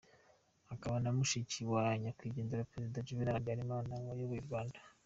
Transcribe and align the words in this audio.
Akaba 0.73 0.95
na 1.03 1.11
mushiki 1.17 1.59
wa 1.71 1.83
Nyakwigendera 2.01 2.69
Perezida 2.71 3.05
Juvénal 3.07 3.35
Habyarimana 3.37 3.93
wayoboye 4.07 4.41
u 4.41 4.47
Rwanda. 4.49 4.79